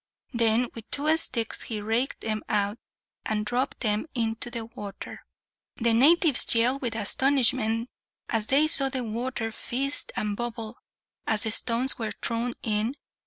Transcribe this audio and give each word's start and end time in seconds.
Then 0.33 0.67
with 0.73 0.89
two 0.89 1.15
sticks 1.17 1.61
he 1.61 1.79
raked 1.79 2.21
them 2.21 2.41
out, 2.49 2.79
and 3.23 3.45
dropped 3.45 3.81
them 3.81 4.07
into 4.15 4.49
the 4.49 4.65
water. 4.65 5.23
The 5.75 5.93
natives 5.93 6.55
yelled 6.55 6.81
with 6.81 6.95
astonishment 6.95 7.87
as 8.27 8.47
they 8.47 8.65
saw 8.65 8.89
the 8.89 9.03
water 9.03 9.51
fizz 9.51 10.07
and 10.15 10.35
bubble, 10.35 10.79
as 11.27 11.43
the 11.43 11.51
stones 11.51 11.99
were 11.99 12.13
thrown 12.19 12.55
in. 12.63 12.95